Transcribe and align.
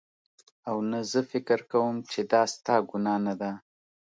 او 0.69 0.75
نه 0.91 0.99
زه 1.11 1.19
فکر 1.31 1.59
کوم 1.71 1.95
چې 2.11 2.19
دا 2.31 2.41
ستا 2.53 2.75
ګناه 2.89 3.19
نده 3.25 3.51